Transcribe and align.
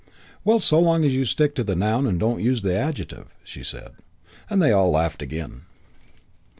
"Well, 0.43 0.59
so 0.59 0.79
long 0.79 1.05
as 1.05 1.13
you 1.13 1.25
stick 1.25 1.53
to 1.53 1.63
the 1.63 1.75
noun 1.75 2.07
and 2.07 2.19
don't 2.19 2.41
use 2.41 2.63
the 2.63 2.73
adjective," 2.73 3.35
she 3.43 3.63
said; 3.63 3.91
and 4.49 4.59
they 4.59 4.71
all 4.71 4.89
laughed 4.89 5.21
again. 5.21 5.65